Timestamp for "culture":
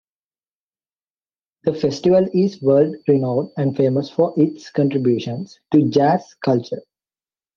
6.43-6.81